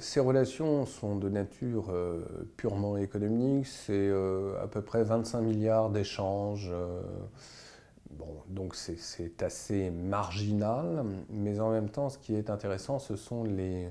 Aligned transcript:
Ces 0.00 0.20
relations 0.20 0.86
sont 0.86 1.16
de 1.16 1.28
nature 1.28 1.86
euh, 1.90 2.22
purement 2.56 2.96
économique. 2.96 3.66
C'est 3.66 3.92
euh, 3.92 4.62
à 4.62 4.66
peu 4.66 4.82
près 4.82 5.02
25 5.02 5.40
milliards 5.40 5.90
d'échanges. 5.90 6.68
Euh, 6.70 7.00
bon, 8.10 8.42
donc 8.48 8.74
c'est 8.74 9.42
assez 9.42 9.90
marginal, 9.90 11.04
mais 11.30 11.58
en 11.60 11.70
même 11.70 11.88
temps, 11.88 12.10
ce 12.10 12.18
qui 12.18 12.34
est 12.34 12.50
intéressant, 12.50 12.98
ce 12.98 13.16
sont 13.16 13.44
les 13.44 13.90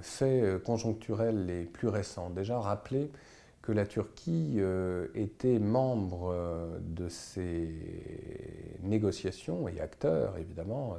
faits 0.00 0.62
conjoncturels 0.62 1.44
les 1.44 1.64
plus 1.64 1.88
récents. 1.88 2.30
Déjà, 2.30 2.58
rappelez 2.58 3.10
que 3.60 3.70
la 3.70 3.86
Turquie 3.86 4.58
était 5.14 5.58
membre 5.58 6.34
de 6.80 7.10
ces 7.10 7.68
négociations 8.82 9.68
et 9.68 9.80
acteur, 9.80 10.38
évidemment, 10.38 10.96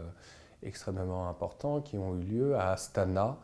extrêmement 0.62 1.30
importants 1.30 1.82
qui 1.82 1.98
ont 1.98 2.16
eu 2.16 2.22
lieu 2.22 2.56
à 2.56 2.74
Astana 2.74 3.40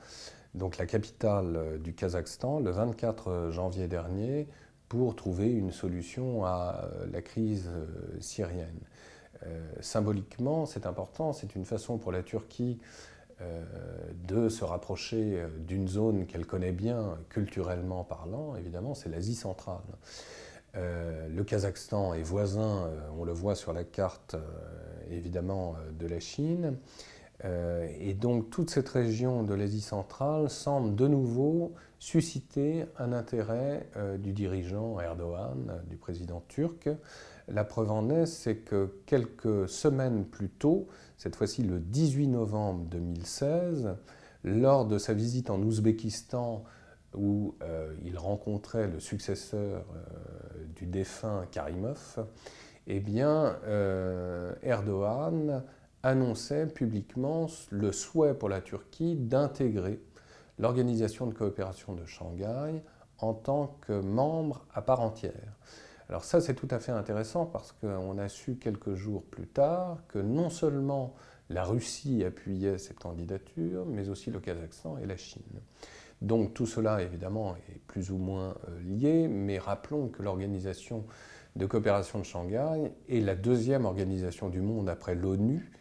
donc 0.53 0.77
la 0.77 0.85
capitale 0.85 1.55
euh, 1.55 1.77
du 1.77 1.93
Kazakhstan, 1.93 2.59
le 2.59 2.71
24 2.71 3.27
euh, 3.27 3.51
janvier 3.51 3.87
dernier, 3.87 4.47
pour 4.89 5.15
trouver 5.15 5.51
une 5.51 5.71
solution 5.71 6.45
à 6.45 6.83
euh, 6.83 7.05
la 7.11 7.21
crise 7.21 7.69
syrienne. 8.19 8.79
symboliquement, 9.79 10.67
c'est 10.67 10.85
important, 10.85 11.33
c'est 11.33 11.55
une 11.55 11.65
façon 11.65 11.97
pour 11.97 12.11
la 12.11 12.21
Turquie 12.21 12.77
de 14.27 14.49
se 14.49 14.63
rapprocher 14.63 15.43
d'une 15.67 15.87
zone 15.87 16.27
qu'elle 16.27 16.45
connaît 16.45 16.71
bien 16.71 17.17
culturellement 17.29 18.03
parlant, 18.03 18.55
évidemment, 18.55 18.93
c'est 18.93 19.09
l'Asie 19.09 19.33
centrale. 19.33 19.81
le 20.75 21.41
Kazakhstan 21.41 22.13
est 22.13 22.21
voisin, 22.21 22.87
on 23.17 23.23
le 23.23 23.33
voit 23.33 23.55
sur 23.55 23.73
la 23.73 23.83
carte 23.83 24.35
évidemment, 25.09 25.75
de 25.99 26.05
la 26.05 26.19
Chine. 26.19 26.77
Euh, 27.43 27.87
et 27.99 28.13
donc 28.13 28.49
toute 28.49 28.69
cette 28.69 28.89
région 28.89 29.43
de 29.43 29.53
l'Asie 29.53 29.81
centrale 29.81 30.49
semble 30.49 30.95
de 30.95 31.07
nouveau 31.07 31.73
susciter 31.97 32.85
un 32.97 33.13
intérêt 33.13 33.89
euh, 33.95 34.17
du 34.17 34.31
dirigeant 34.33 34.99
Erdogan, 34.99 35.81
du 35.89 35.97
président 35.97 36.43
turc. 36.47 36.89
La 37.47 37.63
preuve 37.63 37.91
en 37.91 38.09
est, 38.09 38.27
c'est 38.27 38.57
que 38.57 39.01
quelques 39.05 39.67
semaines 39.67 40.25
plus 40.25 40.49
tôt, 40.49 40.87
cette 41.17 41.35
fois-ci 41.35 41.63
le 41.63 41.79
18 41.79 42.27
novembre 42.27 42.85
2016, 42.85 43.95
lors 44.43 44.85
de 44.85 44.97
sa 44.97 45.13
visite 45.13 45.49
en 45.49 45.61
Ouzbékistan, 45.61 46.63
où 47.15 47.55
euh, 47.61 47.93
il 48.05 48.17
rencontrait 48.17 48.87
le 48.87 48.99
successeur 48.99 49.83
du 50.75 50.85
défunt 50.85 51.45
Karimov, 51.51 52.25
eh 52.87 52.99
bien, 52.99 53.57
Erdogan 54.63 55.63
annonçait 56.03 56.67
publiquement 56.67 57.47
le 57.69 57.91
souhait 57.91 58.33
pour 58.33 58.49
la 58.49 58.61
Turquie 58.61 59.15
d'intégrer 59.15 59.99
l'Organisation 60.59 61.27
de 61.27 61.33
coopération 61.33 61.93
de 61.93 62.05
Shanghai 62.05 62.81
en 63.19 63.33
tant 63.33 63.77
que 63.81 63.93
membre 63.93 64.65
à 64.73 64.81
part 64.81 65.01
entière. 65.01 65.57
Alors 66.09 66.23
ça, 66.25 66.41
c'est 66.41 66.55
tout 66.55 66.67
à 66.71 66.79
fait 66.79 66.91
intéressant 66.91 67.45
parce 67.45 67.71
qu'on 67.71 68.17
a 68.17 68.27
su 68.27 68.55
quelques 68.55 68.95
jours 68.95 69.23
plus 69.23 69.47
tard 69.47 69.99
que 70.07 70.19
non 70.19 70.49
seulement 70.49 71.15
la 71.49 71.63
Russie 71.63 72.23
appuyait 72.23 72.77
cette 72.77 72.99
candidature, 72.99 73.85
mais 73.85 74.09
aussi 74.09 74.29
le 74.29 74.39
Kazakhstan 74.39 74.97
et 74.97 75.05
la 75.05 75.17
Chine. 75.17 75.61
Donc 76.21 76.53
tout 76.53 76.65
cela, 76.65 77.01
évidemment, 77.01 77.55
est 77.55 77.79
plus 77.87 78.11
ou 78.11 78.17
moins 78.17 78.55
euh, 78.67 78.79
lié, 78.81 79.27
mais 79.27 79.57
rappelons 79.57 80.09
que 80.09 80.21
l'Organisation 80.21 81.05
de 81.55 81.65
coopération 81.65 82.19
de 82.19 82.23
Shanghai 82.23 82.91
est 83.09 83.19
la 83.19 83.35
deuxième 83.35 83.85
organisation 83.85 84.49
du 84.49 84.61
monde 84.61 84.89
après 84.89 85.15
l'ONU 85.15 85.71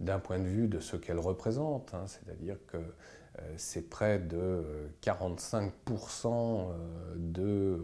d'un 0.00 0.18
point 0.18 0.38
de 0.38 0.44
vue 0.44 0.66
de 0.66 0.80
ce 0.80 0.96
qu'elle 0.96 1.18
représente, 1.18 1.94
hein, 1.94 2.04
c'est-à-dire 2.06 2.56
que 2.66 2.78
euh, 3.38 3.54
c'est 3.56 3.88
près 3.88 4.18
de 4.18 4.64
45% 5.02 5.70
euh, 6.26 7.14
de 7.16 7.80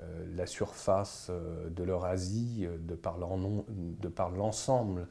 euh, 0.00 0.26
la 0.34 0.46
surface 0.46 1.30
de 1.70 1.84
l'Eurasie 1.84 2.66
de 2.80 2.94
par 2.94 3.18
l'ensemble 4.30 5.06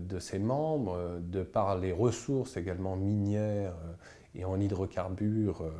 de 0.00 0.18
ses 0.18 0.38
membres, 0.38 1.20
de 1.20 1.42
par 1.42 1.76
les 1.76 1.92
ressources 1.92 2.56
également 2.56 2.96
minières 2.96 3.76
et 4.34 4.46
en 4.46 4.58
hydrocarbures 4.58 5.70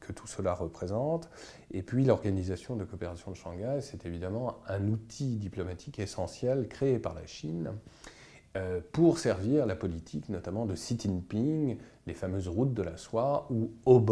que 0.00 0.12
tout 0.12 0.26
cela 0.26 0.52
représente. 0.52 1.30
Et 1.70 1.82
puis 1.82 2.04
l'Organisation 2.04 2.76
de 2.76 2.84
coopération 2.84 3.30
de 3.30 3.36
Shanghai, 3.36 3.78
c'est 3.80 4.04
évidemment 4.04 4.58
un 4.68 4.86
outil 4.88 5.36
diplomatique 5.36 5.98
essentiel 5.98 6.68
créé 6.68 6.98
par 6.98 7.14
la 7.14 7.24
Chine 7.24 7.72
pour 8.92 9.18
servir 9.18 9.66
la 9.66 9.76
politique 9.76 10.28
notamment 10.28 10.66
de 10.66 10.74
Xi 10.74 10.98
Jinping, 10.98 11.76
les 12.06 12.14
fameuses 12.14 12.48
routes 12.48 12.74
de 12.74 12.82
la 12.82 12.96
soie, 12.96 13.46
ou 13.50 13.70
au 13.84 14.04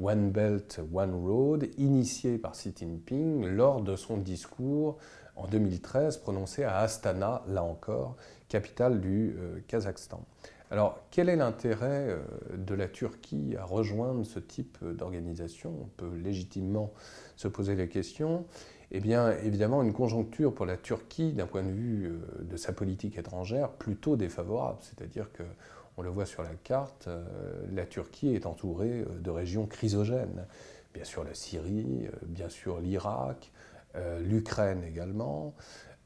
One 0.00 0.30
Belt, 0.30 0.80
One 0.92 1.14
Road, 1.14 1.68
initié 1.76 2.38
par 2.38 2.52
Xi 2.52 2.72
Jinping 2.76 3.46
lors 3.46 3.82
de 3.82 3.96
son 3.96 4.16
discours 4.16 4.96
en 5.36 5.46
2013 5.46 6.18
prononcé 6.18 6.64
à 6.64 6.78
Astana, 6.78 7.42
là 7.48 7.62
encore, 7.62 8.16
capitale 8.48 9.00
du 9.00 9.36
euh, 9.38 9.60
Kazakhstan. 9.66 10.24
Alors, 10.70 11.00
quel 11.10 11.28
est 11.28 11.36
l'intérêt 11.36 12.08
euh, 12.08 12.18
de 12.56 12.74
la 12.74 12.88
Turquie 12.88 13.56
à 13.58 13.64
rejoindre 13.64 14.24
ce 14.24 14.38
type 14.38 14.78
d'organisation? 14.84 15.74
On 15.82 15.88
peut 15.96 16.14
légitimement 16.16 16.92
se 17.36 17.48
poser 17.48 17.74
la 17.74 17.86
question. 17.86 18.44
Eh 18.92 19.00
bien, 19.00 19.30
évidemment, 19.44 19.82
une 19.82 19.92
conjoncture 19.92 20.54
pour 20.54 20.66
la 20.66 20.76
Turquie, 20.76 21.32
d'un 21.32 21.46
point 21.46 21.62
de 21.62 21.70
vue 21.70 22.06
euh, 22.06 22.42
de 22.42 22.56
sa 22.56 22.72
politique 22.72 23.18
étrangère, 23.18 23.70
plutôt 23.70 24.16
défavorable. 24.16 24.78
C'est-à-dire 24.80 25.32
que, 25.32 25.44
on 25.96 26.02
le 26.02 26.10
voit 26.10 26.26
sur 26.26 26.42
la 26.42 26.54
carte, 26.64 27.08
euh, 27.08 27.22
la 27.72 27.84
Turquie 27.84 28.34
est 28.34 28.46
entourée 28.46 29.04
de 29.20 29.30
régions 29.30 29.66
chrysogènes. 29.66 30.46
Bien 30.94 31.04
sûr 31.04 31.22
la 31.22 31.34
Syrie, 31.34 32.08
bien 32.26 32.48
sûr 32.48 32.80
l'Irak, 32.80 33.52
l'Ukraine 34.24 34.82
également. 34.82 35.54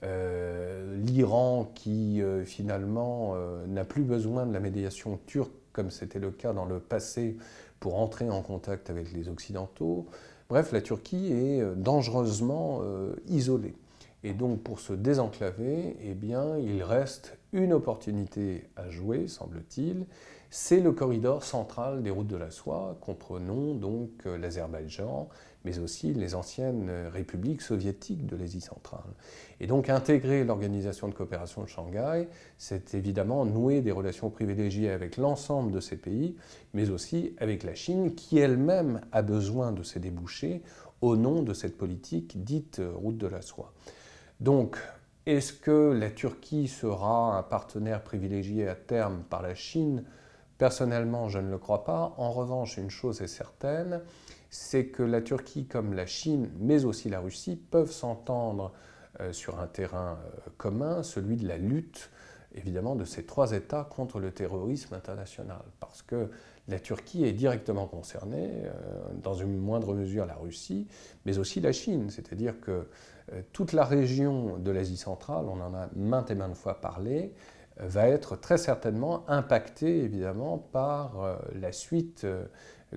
Euh, 0.05 0.97
l'Iran 0.99 1.71
qui 1.75 2.21
euh, 2.21 2.45
finalement 2.45 3.33
euh, 3.37 3.67
n'a 3.67 3.85
plus 3.85 4.03
besoin 4.03 4.45
de 4.45 4.53
la 4.53 4.61
médiation 4.61 5.19
turque 5.27 5.53
comme 5.73 5.91
c'était 5.91 6.19
le 6.19 6.31
cas 6.31 6.53
dans 6.53 6.67
le 6.67 6.79
passé 6.79 7.39
pour 7.81 7.99
entrer 7.99 8.29
en 8.29 8.43
contact 8.43 8.91
avec 8.91 9.13
les 9.13 9.29
Occidentaux. 9.29 10.07
Bref, 10.55 10.71
la 10.71 10.81
Turquie 10.81 11.33
est 11.33 11.65
dangereusement 11.75 12.81
isolée. 13.27 13.75
Et 14.23 14.35
donc 14.35 14.63
pour 14.63 14.79
se 14.79 14.93
désenclaver, 14.93 15.97
eh 16.01 16.15
bien, 16.15 16.57
il 16.59 16.85
reste 16.85 17.37
une 17.53 17.73
opportunité 17.73 18.63
à 18.77 18.89
jouer, 18.89 19.27
semble-t-il, 19.27 20.07
c'est 20.51 20.79
le 20.79 20.93
corridor 20.93 21.43
central 21.43 22.05
des 22.05 22.11
routes 22.11 22.29
de 22.29 22.37
la 22.37 22.53
soie, 22.53 22.97
comprenons 23.01 23.75
donc 23.75 24.11
euh, 24.27 24.39
l'Azerbaïdjan, 24.39 25.29
mais 25.65 25.79
aussi 25.79 26.13
les 26.13 26.35
anciennes 26.35 26.91
républiques 27.13 27.63
soviétiques 27.63 28.27
de 28.27 28.37
l'Asie 28.37 28.61
centrale. 28.61 29.15
Et 29.61 29.67
donc 29.67 29.89
intégrer 29.89 30.45
l'Organisation 30.45 31.09
de 31.09 31.15
coopération 31.15 31.63
de 31.63 31.69
Shanghai, 31.69 32.29
c'est 32.59 32.95
évidemment 32.95 33.45
nouer 33.45 33.81
des 33.81 33.93
relations 33.93 34.31
privilégiées 34.31 34.91
avec 34.91 35.17
l'ensemble 35.17 35.73
de 35.73 35.81
ces 35.81 35.97
pays, 35.97 36.37
mais 36.75 36.91
aussi 36.91 37.35
avec 37.39 37.63
la 37.63 37.75
Chine, 37.75 38.15
qui 38.15 38.39
elle-même 38.39 39.01
a 39.13 39.23
besoin 39.23 39.73
de 39.73 39.83
ces 39.83 40.01
débouchés 40.01 40.63
au 41.01 41.17
nom 41.17 41.43
de 41.43 41.53
cette 41.53 41.77
politique 41.77 42.45
dite 42.45 42.81
route 42.95 43.19
de 43.19 43.27
la 43.27 43.43
soie. 43.43 43.73
Donc, 44.41 44.79
est-ce 45.27 45.53
que 45.53 45.93
la 45.93 46.11
Turquie 46.11 46.69
sera 46.69 47.39
un 47.39 47.43
partenaire 47.43 48.03
privilégié 48.03 48.69
à 48.69 48.75
terme 48.75 49.23
par 49.31 49.41
la 49.41 49.55
Chine? 49.55 50.05
Personnellement, 50.59 51.29
je 51.29 51.39
ne 51.39 51.51
le 51.51 51.59
crois 51.59 51.85
pas. 51.85 52.15
En 52.17 52.31
revanche, 52.31 52.77
une 52.77 52.91
chose 52.91 53.23
est 53.23 53.27
certaine, 53.27 54.01
c'est 54.51 54.87
que 54.87 55.03
la 55.03 55.21
Turquie 55.21 55.67
comme 55.67 55.95
la 55.95 56.07
Chine, 56.07 56.51
mais 56.59 56.85
aussi 56.85 57.09
la 57.09 57.21
Russie, 57.21 57.57
peuvent 57.57 57.91
s'entendre 57.91 58.73
euh, 59.21 59.33
sur 59.33 59.59
un 59.59 59.67
terrain 59.67 60.19
euh, 60.25 60.51
commun, 60.57 61.03
celui 61.03 61.37
de 61.37 61.49
la 61.49 61.57
lutte, 61.57 62.11
évidemment, 62.55 62.95
de 62.95 63.05
ces 63.05 63.25
trois 63.25 63.53
États 63.53 63.83
contre 63.83 64.21
le 64.21 64.31
terrorisme 64.31 64.95
international. 64.95 65.63
Parce 65.81 66.03
que 66.03 66.31
la 66.69 66.79
Turquie 66.79 67.25
est 67.25 67.33
directement 67.33 67.87
concernée, 67.87 68.51
euh, 68.65 68.71
dans 69.23 69.35
une 69.35 69.57
moindre 69.57 69.93
mesure 69.93 70.25
la 70.25 70.37
Russie, 70.37 70.87
mais 71.27 71.39
aussi 71.39 71.61
la 71.61 71.73
Chine. 71.73 72.11
C'est-à-dire 72.11 72.61
que 72.61 72.87
toute 73.53 73.73
la 73.73 73.85
région 73.85 74.59
de 74.59 74.71
l'Asie 74.71 74.99
centrale, 74.99 75.47
on 75.49 75.59
en 75.59 75.75
a 75.75 75.89
maintes 75.97 76.31
et 76.31 76.35
maintes 76.35 76.57
fois 76.57 76.81
parlé, 76.81 77.33
va 77.79 78.09
être 78.09 78.37
très 78.37 78.59
certainement 78.59 79.25
impacté 79.29 80.05
évidemment 80.05 80.59
par 80.59 81.23
euh, 81.23 81.37
la 81.55 81.73
suite 81.73 82.25
euh, 82.25 82.45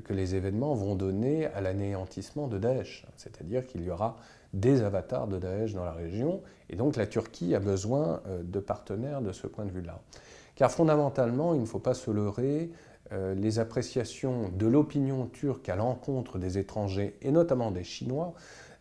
que 0.03 0.13
les 0.13 0.35
événements 0.35 0.75
vont 0.75 0.95
donner 0.95 1.47
à 1.47 1.61
l'anéantissement 1.61 2.47
de 2.47 2.59
Daesh. 2.59 3.05
C'est-à-dire 3.15 3.65
qu'il 3.65 3.83
y 3.83 3.89
aura 3.89 4.17
des 4.53 4.83
avatars 4.83 5.27
de 5.27 5.39
Daesh 5.39 5.73
dans 5.73 5.83
la 5.83 5.93
région 5.93 6.41
et 6.69 6.75
donc 6.75 6.95
la 6.95 7.07
Turquie 7.07 7.55
a 7.55 7.59
besoin 7.59 8.21
euh, 8.27 8.43
de 8.43 8.59
partenaires 8.59 9.21
de 9.21 9.31
ce 9.31 9.47
point 9.47 9.65
de 9.65 9.71
vue-là. 9.71 9.99
Car 10.55 10.71
fondamentalement, 10.71 11.53
il 11.53 11.61
ne 11.61 11.65
faut 11.65 11.79
pas 11.79 11.93
se 11.93 12.09
leurrer, 12.09 12.71
les 13.37 13.59
appréciations 13.59 14.49
de 14.49 14.67
l'opinion 14.67 15.27
turque 15.27 15.69
à 15.69 15.77
l'encontre 15.77 16.39
des 16.39 16.57
étrangers 16.57 17.15
et 17.21 17.31
notamment 17.31 17.71
des 17.71 17.85
Chinois 17.85 18.33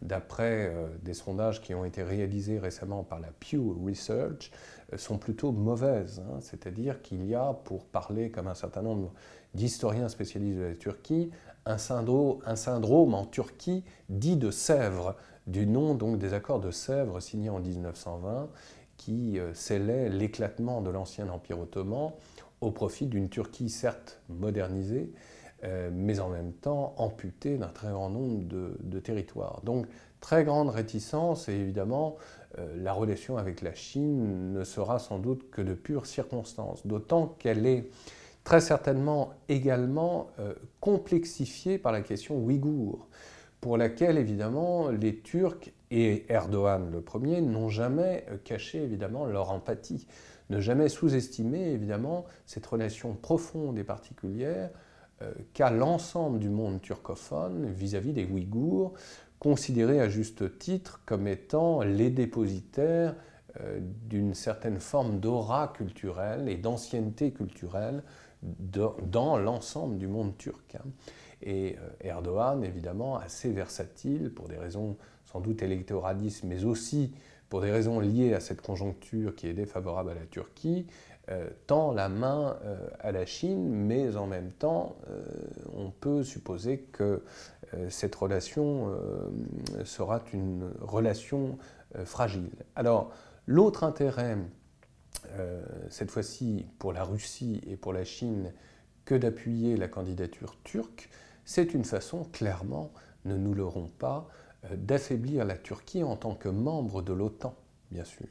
d'après 0.03 0.75
des 1.03 1.15
sondages 1.15 1.61
qui 1.61 1.75
ont 1.75 1.85
été 1.85 2.03
réalisés 2.03 2.59
récemment 2.59 3.05
par 3.05 3.21
la 3.21 3.29
Pew 3.29 3.77
Research, 3.87 4.51
sont 4.97 5.19
plutôt 5.19 5.53
mauvaises. 5.53 6.23
Hein. 6.27 6.39
C'est-à-dire 6.41 7.03
qu'il 7.03 7.27
y 7.27 7.35
a, 7.35 7.53
pour 7.65 7.87
parler 7.87 8.31
comme 8.31 8.47
un 8.47 8.55
certain 8.55 8.83
nombre 8.83 9.13
d'historiens 9.55 10.09
spécialistes 10.09 10.59
de 10.59 10.65
la 10.65 10.75
Turquie, 10.75 11.31
un 11.65 11.79
syndrome, 11.79 12.39
un 12.47 12.57
syndrome 12.57 13.15
en 13.15 13.25
Turquie 13.25 13.85
dit 14.09 14.37
de 14.37 14.51
Sèvres, 14.51 15.17
du 15.47 15.67
nom 15.67 15.95
donc 15.95 16.19
des 16.19 16.35
accords 16.35 16.61
de 16.61 16.71
Sèvres 16.71 17.21
signés 17.21 17.51
en 17.51 17.61
1920, 17.61 18.49
qui 18.97 19.39
euh, 19.39 19.53
scellaient 19.55 20.09
l'éclatement 20.09 20.81
de 20.81 20.91
l'ancien 20.91 21.29
Empire 21.29 21.61
ottoman 21.61 22.13
au 22.61 22.71
profit 22.71 23.07
d'une 23.07 23.29
Turquie 23.29 23.69
certes 23.69 24.21
modernisée, 24.29 25.13
euh, 25.65 25.91
mais 25.93 26.21
en 26.21 26.29
même 26.29 26.53
temps 26.53 26.95
amputée 26.97 27.59
d'un 27.59 27.69
très 27.69 27.91
grand 27.91 28.11
nombre 28.11 28.45
de, 28.45 29.01
territoires. 29.01 29.61
Donc 29.65 29.87
très 30.21 30.45
grande 30.45 30.71
réticence 30.71 31.49
et 31.49 31.55
évidemment 31.55 32.17
la 32.77 32.93
relation 32.93 33.37
avec 33.37 33.61
la 33.63 33.75
Chine 33.75 34.53
ne 34.53 34.65
sera 34.65 34.99
sans 34.99 35.19
doute 35.19 35.51
que 35.51 35.63
de 35.63 35.75
pure 35.75 36.07
circonstance, 36.07 36.87
d'autant 36.87 37.27
qu'elle 37.39 37.67
est 37.67 37.91
très 38.47 38.61
certainement 38.61 39.35
également 39.49 40.31
euh, 40.39 40.55
complexifiée 40.79 41.79
par 41.79 41.91
la 41.91 42.01
question 42.01 42.39
ouïghour, 42.39 43.09
pour 43.61 43.77
laquelle 43.77 44.19
évidemment 44.19 44.89
les 44.89 45.19
Turcs 45.19 45.73
et 45.91 46.33
Erdogan 46.33 46.91
le 46.93 47.01
premier 47.01 47.41
n'ont 47.41 47.69
jamais 47.69 48.25
caché 48.45 48.83
évidemment 48.85 49.27
leur 49.27 49.51
empathie, 49.51 50.07
ne 50.51 50.61
jamais 50.61 50.89
sous-estimer 50.89 51.73
évidemment 51.73 52.25
cette 52.47 52.65
relation 52.65 53.15
profonde 53.15 53.79
et 53.81 53.85
particulière 53.85 54.71
euh, 55.23 55.33
qu'a 55.53 55.71
l'ensemble 55.71 56.39
du 56.39 56.49
monde 56.49 56.81
turcophone 56.81 57.73
vis-à-vis 57.73 58.13
des 58.13 58.27
Ouïghours, 58.27 58.93
considérés 59.39 60.01
à 60.01 60.09
juste 60.09 60.59
titre 60.59 61.03
comme 61.07 61.27
étant 61.27 61.83
les 61.83 62.11
dépositaires 62.11 63.15
euh, 63.61 63.79
d'une 63.81 64.35
certaine 64.35 64.81
forme 64.81 65.21
d'aura 65.21 65.69
culturelle 65.69 66.49
et 66.49 66.57
d'ancienneté 66.57 67.33
culturelle 67.33 68.03
dans 68.43 69.39
l'ensemble 69.39 69.99
du 69.99 70.09
monde 70.09 70.37
turc. 70.37 70.75
Hein. 70.75 70.89
Et 71.43 71.77
euh, 71.79 71.89
Erdogan, 72.01 72.65
évidemment, 72.65 73.17
assez 73.17 73.51
versatile 73.51 74.33
pour 74.35 74.49
des 74.49 74.59
raisons 74.59 74.97
sans 75.25 75.41
doute 75.41 75.63
électoralistes, 75.63 76.45
mais 76.45 76.65
aussi 76.65 77.13
pour 77.49 77.61
des 77.61 77.71
raisons 77.71 78.01
liées 78.01 78.35
à 78.35 78.41
cette 78.41 78.61
conjoncture 78.61 79.35
qui 79.35 79.47
est 79.47 79.55
défavorable 79.55 80.11
à 80.11 80.15
la 80.15 80.27
Turquie, 80.27 80.87
euh, 81.31 81.49
tend 81.67 81.93
la 81.93 82.09
main 82.09 82.57
à 83.01 83.11
la 83.11 83.27
Chine, 83.27 83.69
mais 83.69 84.17
en 84.17 84.27
même 84.27 84.51
temps, 84.53 84.97
on 85.75 85.91
peut 85.91 86.23
supposer 86.23 86.79
que 86.93 87.23
cette 87.89 88.15
relation 88.15 88.97
sera 89.85 90.23
une 90.33 90.73
relation 90.81 91.59
fragile. 92.05 92.51
Alors, 92.75 93.13
l'autre 93.47 93.85
intérêt, 93.85 94.37
cette 95.89 96.11
fois-ci 96.11 96.67
pour 96.79 96.93
la 96.93 97.05
Russie 97.05 97.61
et 97.67 97.77
pour 97.77 97.93
la 97.93 98.05
Chine, 98.05 98.53
que 99.05 99.15
d'appuyer 99.15 99.77
la 99.77 99.89
candidature 99.89 100.57
turque, 100.65 101.09
c'est 101.45 101.75
une 101.75 101.85
façon, 101.85 102.25
clairement, 102.25 102.93
ne 103.25 103.37
nous 103.37 103.55
l'aurons 103.55 103.89
pas, 103.89 104.29
d'affaiblir 104.73 105.45
la 105.45 105.57
Turquie 105.57 106.03
en 106.03 106.17
tant 106.17 106.35
que 106.35 106.49
membre 106.49 107.03
de 107.03 107.13
l'OTAN 107.13 107.55
bien 107.91 108.05
sûr. 108.05 108.27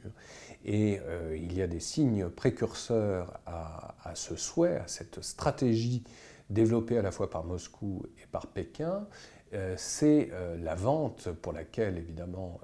Et 0.64 1.00
euh, 1.00 1.36
il 1.36 1.56
y 1.56 1.62
a 1.62 1.66
des 1.66 1.80
signes 1.80 2.28
précurseurs 2.28 3.40
à, 3.46 3.94
ce 4.14 4.36
souhait, 4.36 4.76
à 4.76 4.88
cette 4.88 5.22
stratégie 5.22 6.04
développée 6.50 6.98
à 6.98 7.02
la 7.02 7.10
fois 7.10 7.30
par 7.30 7.44
Moscou 7.44 8.02
et 8.22 8.26
par 8.26 8.48
Pékin. 8.48 9.06
Euh, 9.52 9.74
c'est 9.76 10.30
euh, 10.32 10.56
la 10.56 10.74
vente 10.74 11.30
pour 11.30 11.52
laquelle, 11.52 11.98
évidemment, 11.98 12.60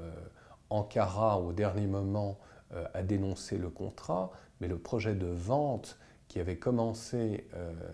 Ankara, 0.70 1.38
au 1.40 1.52
dernier 1.52 1.86
moment, 1.86 2.38
a 2.94 3.02
dénoncé 3.02 3.58
le 3.58 3.68
contrat, 3.68 4.30
mais 4.60 4.68
le 4.68 4.78
projet 4.78 5.14
de 5.14 5.26
vente 5.26 5.98
qui 6.28 6.40
avait 6.40 6.56
commencé 6.56 7.46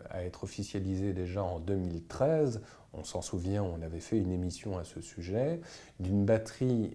à 0.09 0.23
être 0.23 0.45
officialisé 0.45 1.13
déjà 1.13 1.43
en 1.43 1.59
2013, 1.59 2.63
on 2.93 3.03
s'en 3.03 3.21
souvient, 3.21 3.65
on 3.65 3.83
avait 3.83 3.99
fait 3.99 4.17
une 4.17 4.31
émission 4.31 4.79
à 4.79 4.85
ce 4.85 5.01
sujet, 5.01 5.61
d'une 5.99 6.25
batterie 6.25 6.95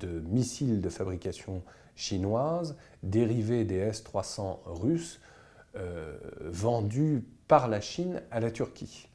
de 0.00 0.20
missiles 0.20 0.80
de 0.80 0.88
fabrication 0.88 1.62
chinoise 1.96 2.76
dérivés 3.02 3.64
des 3.64 3.76
S-300 3.76 4.58
russes 4.66 5.20
euh, 5.74 6.16
vendus 6.40 7.24
par 7.48 7.68
la 7.68 7.80
Chine 7.80 8.22
à 8.30 8.40
la 8.40 8.50
Turquie. 8.50 9.08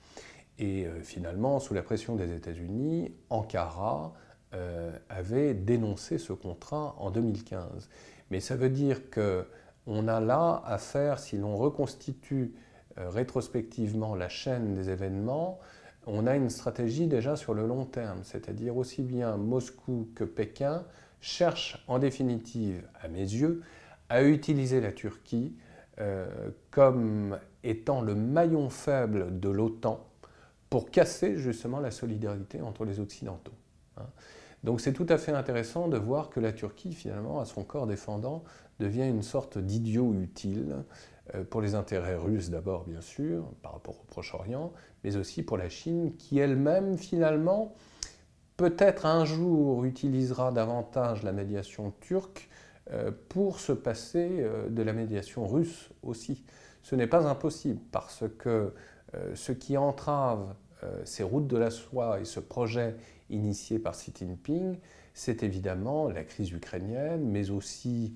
Et 0.59 0.85
euh, 0.85 1.01
finalement, 1.01 1.59
sous 1.59 1.73
la 1.73 1.81
pression 1.81 2.15
des 2.15 2.33
États-Unis, 2.33 3.13
Ankara 3.29 4.13
euh, 4.53 4.91
avait 5.09 5.53
dénoncé 5.53 6.17
ce 6.17 6.33
contrat 6.33 6.95
en 6.99 7.11
2015. 7.11 7.89
Mais 8.29 8.39
ça 8.39 8.55
veut 8.55 8.69
dire 8.69 9.09
qu'on 9.09 10.07
a 10.07 10.19
là 10.19 10.61
à 10.65 10.77
faire, 10.77 11.19
si 11.19 11.37
l'on 11.37 11.57
reconstitue 11.57 12.53
rétrospectivement 12.97 14.15
la 14.15 14.27
chaîne 14.27 14.73
des 14.75 14.89
événements, 14.89 15.59
on 16.07 16.27
a 16.27 16.35
une 16.35 16.49
stratégie 16.49 17.07
déjà 17.07 17.35
sur 17.35 17.53
le 17.53 17.67
long 17.67 17.85
terme, 17.85 18.19
c'est-à-dire 18.23 18.75
aussi 18.75 19.01
bien 19.01 19.37
Moscou 19.37 20.09
que 20.15 20.23
Pékin 20.23 20.83
cherchent 21.19 21.83
en 21.87 21.99
définitive, 21.99 22.87
à 23.01 23.07
mes 23.07 23.19
yeux, 23.19 23.61
à 24.09 24.23
utiliser 24.23 24.81
la 24.81 24.91
Turquie 24.91 25.55
euh, 25.55 25.70
comme 26.71 27.37
étant 27.63 28.01
le 28.01 28.15
maillon 28.15 28.69
faible 28.69 29.39
de 29.39 29.49
l'OTAN 29.49 30.03
pour 30.69 30.89
casser 30.89 31.37
justement 31.37 31.79
la 31.79 31.91
solidarité 31.91 32.61
entre 32.61 32.85
les 32.85 32.99
Occidentaux. 32.99 33.53
Hein. 33.97 34.05
Donc 34.63 34.79
c'est 34.79 34.93
tout 34.93 35.07
à 35.09 35.17
fait 35.17 35.31
intéressant 35.31 35.87
de 35.87 35.97
voir 35.97 36.29
que 36.29 36.39
la 36.39 36.53
Turquie, 36.53 36.93
finalement, 36.93 37.39
à 37.39 37.45
son 37.45 37.63
corps 37.63 37.87
défendant, 37.87 38.43
devient 38.79 39.07
une 39.07 39.23
sorte 39.23 39.57
d'idiot 39.57 40.13
utile 40.13 40.83
euh, 41.35 41.43
pour 41.43 41.61
les 41.61 41.75
intérêts 41.75 42.15
russes 42.15 42.49
d'abord, 42.49 42.85
bien 42.85 43.01
sûr, 43.01 43.45
par 43.61 43.73
rapport 43.73 43.99
au 43.99 44.03
Proche-Orient, 44.05 44.71
mais 45.03 45.17
aussi 45.17 45.43
pour 45.43 45.57
la 45.57 45.69
Chine, 45.69 46.15
qui 46.15 46.39
elle-même, 46.39 46.97
finalement, 46.97 47.73
peut-être 48.55 49.05
un 49.05 49.25
jour 49.25 49.83
utilisera 49.83 50.51
davantage 50.51 51.23
la 51.23 51.31
médiation 51.31 51.93
turque 51.99 52.47
euh, 52.47 52.70
pour 53.29 53.59
se 53.59 53.71
passer 53.71 54.27
euh, 54.39 54.69
de 54.69 54.83
la 54.83 54.93
médiation 54.93 55.47
russe 55.47 55.89
aussi. 56.03 56.43
Ce 56.83 56.95
n'est 56.95 57.07
pas 57.07 57.27
impossible, 57.27 57.79
parce 57.91 58.23
que 58.39 58.73
ce 59.35 59.51
qui 59.51 59.75
entrave 59.75 60.55
ces 61.03 61.21
routes 61.21 61.47
de 61.47 61.57
la 61.57 61.69
soie 61.69 62.21
et 62.21 62.25
ce 62.25 62.39
projet 62.39 62.95
initié 63.29 63.77
par 63.77 63.93
Xi 63.93 64.11
Jinping, 64.17 64.77
c'est 65.13 65.43
évidemment 65.43 66.09
la 66.09 66.23
crise 66.23 66.51
ukrainienne, 66.51 67.29
mais 67.29 67.49
aussi 67.49 68.13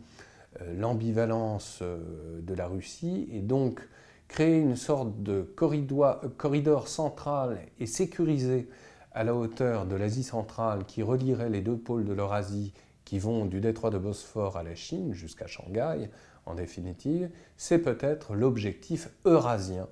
euh, 0.62 0.74
l'ambivalence 0.78 1.80
euh, 1.82 2.42
de 2.42 2.54
la 2.54 2.68
Russie 2.68 3.28
et 3.32 3.42
donc 3.42 3.88
créer 4.28 4.60
une 4.60 4.76
sorte 4.76 5.22
de 5.22 5.42
corridor, 5.42 6.22
corridor 6.38 6.88
central 6.88 7.60
et 7.80 7.86
sécurisé 7.86 8.70
à 9.12 9.24
la 9.24 9.36
hauteur 9.36 9.86
de 9.86 9.96
l'Asie 9.96 10.24
centrale 10.24 10.86
qui 10.86 11.04
relierait 11.04 11.50
les 11.50 11.62
deux 11.62 11.78
pôles 11.78 12.06
de 12.06 12.14
l'Eurasie 12.14 12.74
qui 13.06 13.20
vont 13.20 13.46
du 13.46 13.62
détroit 13.62 13.90
de 13.90 13.98
Bosphore 13.98 14.58
à 14.58 14.64
la 14.64 14.76
Chine 14.76 15.14
jusqu'à 15.14 15.48
Shanghai, 15.48 16.10
en 16.46 16.56
définitive, 16.56 17.30
c'est 17.58 17.80
peut-être 17.80 18.36
l'objectif 18.36 19.10
eurasien 19.26 19.88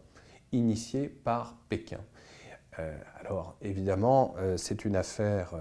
initié 0.52 1.08
par 1.08 1.56
Pékin. 1.70 2.02
Euh, 2.80 2.96
alors 3.22 3.56
évidemment, 3.62 4.36
c'est 4.58 4.84
une 4.84 4.96
affaire 4.96 5.54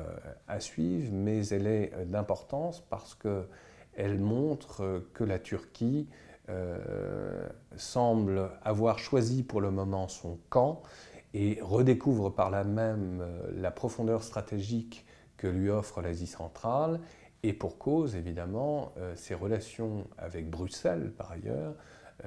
à 0.49 0.61
suivre, 0.61 1.13
mais 1.13 1.47
elle 1.49 1.67
est 1.67 1.93
d'importance 2.07 2.81
parce 2.91 3.15
que 3.15 3.47
elle 3.95 4.19
montre 4.19 5.05
que 5.13 5.25
la 5.25 5.39
Turquie 5.39 6.09
euh, 6.49 7.47
semble 7.77 8.51
avoir 8.65 8.99
choisi 8.99 9.45
pour 9.45 9.61
le 9.61 9.71
moment 9.71 10.09
son 10.09 10.39
camp 10.51 10.83
et 11.35 11.59
redécouvre 11.63 12.35
par 12.35 12.51
là 12.51 12.65
même 12.65 13.21
euh, 13.23 13.51
la 13.55 13.71
profondeur 13.71 14.25
stratégique 14.25 15.07
que 15.37 15.47
lui 15.47 15.71
offre 15.71 16.03
l'Asie 16.03 16.27
centrale, 16.27 17.01
et 17.43 17.53
pour 17.53 17.79
cause, 17.79 18.15
évidemment, 18.15 18.93
euh, 18.99 19.15
ses 19.17 19.35
relations 19.35 20.07
avec 20.19 20.49
Bruxelles, 20.49 21.13
par 21.17 21.33
ailleurs, 21.33 21.75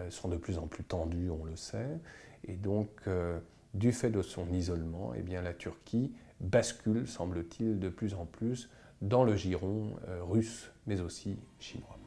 sont 0.10 0.28
de 0.28 0.36
plus 0.36 0.58
en 0.58 0.68
plus 0.68 0.84
tendues, 0.84 1.30
on 1.30 1.46
le 1.46 1.56
sait, 1.56 2.00
et 2.44 2.58
donc, 2.58 2.90
du 3.74 3.94
fait 3.94 4.10
de 4.10 4.22
son 4.22 4.52
isolement, 4.52 5.14
eh 5.16 5.22
la 5.42 5.54
Turquie 5.54 6.12
bascule, 6.42 7.08
semble-t-il, 7.08 7.80
de 7.80 7.88
plus 7.88 8.14
en 8.14 8.26
plus 8.26 8.70
dans 9.02 9.24
le 9.24 9.38
giron 9.38 9.96
russe 10.28 10.70
mais 10.86 11.00
aussi 11.00 11.38
chinois. 11.60 11.98